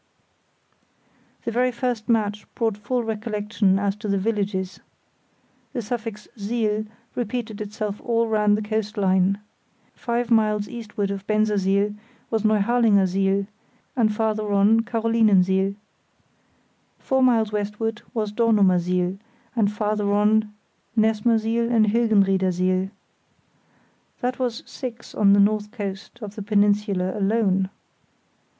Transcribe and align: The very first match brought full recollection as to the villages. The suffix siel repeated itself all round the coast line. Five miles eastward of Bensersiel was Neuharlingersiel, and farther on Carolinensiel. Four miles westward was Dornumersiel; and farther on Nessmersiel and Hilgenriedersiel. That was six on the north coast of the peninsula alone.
The 1.45 1.51
very 1.51 1.71
first 1.71 2.09
match 2.09 2.47
brought 2.55 2.75
full 2.75 3.03
recollection 3.03 3.77
as 3.77 3.95
to 3.97 4.07
the 4.07 4.17
villages. 4.17 4.79
The 5.73 5.83
suffix 5.83 6.27
siel 6.35 6.85
repeated 7.13 7.61
itself 7.61 8.01
all 8.03 8.27
round 8.27 8.57
the 8.57 8.63
coast 8.63 8.97
line. 8.97 9.41
Five 9.93 10.31
miles 10.31 10.67
eastward 10.67 11.11
of 11.11 11.27
Bensersiel 11.27 11.93
was 12.31 12.41
Neuharlingersiel, 12.41 13.45
and 13.95 14.11
farther 14.11 14.51
on 14.51 14.79
Carolinensiel. 14.79 15.75
Four 16.97 17.21
miles 17.21 17.51
westward 17.51 18.01
was 18.11 18.31
Dornumersiel; 18.31 19.19
and 19.55 19.71
farther 19.71 20.11
on 20.11 20.51
Nessmersiel 20.97 21.69
and 21.71 21.85
Hilgenriedersiel. 21.85 22.89
That 24.21 24.39
was 24.39 24.63
six 24.65 25.13
on 25.13 25.33
the 25.33 25.39
north 25.39 25.69
coast 25.69 26.17
of 26.23 26.33
the 26.33 26.41
peninsula 26.41 27.15
alone. 27.19 27.69